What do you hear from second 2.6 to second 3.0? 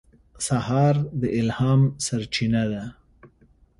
ده.